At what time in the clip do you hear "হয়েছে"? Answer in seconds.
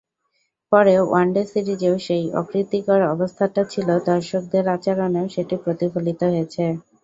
6.29-6.63